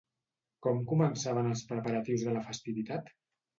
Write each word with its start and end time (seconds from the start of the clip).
Com 0.67 0.81
començaven 0.91 1.51
els 1.51 1.63
preparatius 1.73 2.27
de 2.31 2.37
la 2.41 2.45
festivitat? 2.51 3.15